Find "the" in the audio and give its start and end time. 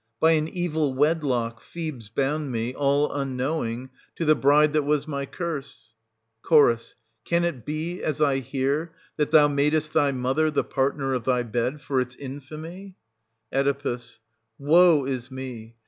4.25-4.33, 10.49-10.63